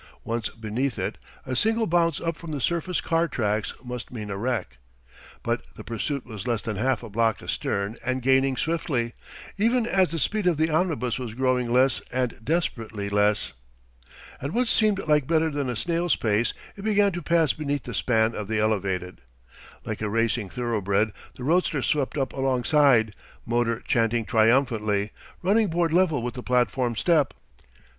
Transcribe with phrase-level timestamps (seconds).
[0.23, 4.35] Once beneath it a single bounce up from the surface car tracks must mean a
[4.35, 4.79] wreck.
[5.43, 9.13] But the pursuit was less than half a block astern and gaining swiftly,
[9.59, 13.53] even as the speed of the omnibus was growing less and desperately less.
[14.41, 17.93] At what seemed little better than a snail's pace it began to pass beneath the
[17.93, 19.21] span of the Elevated.
[19.85, 23.15] Like a racing thoroughbred the roadster swept up alongside,
[23.45, 25.11] motor chanting triumphantly,
[25.43, 27.35] running board level with the platform step.